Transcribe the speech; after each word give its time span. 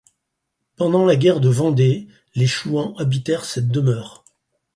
Pendant 0.77 1.05
la 1.05 1.15
guerre 1.15 1.39
de 1.39 1.49
Vendée, 1.49 2.07
les 2.33 2.47
Chouans 2.47 2.95
habiterent 2.97 3.45
cette 3.45 3.67
demeure. 3.69 4.23